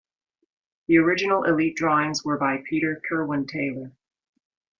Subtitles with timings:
[0.87, 3.91] The original Elite drawings were by Peter Kirwan-Taylor.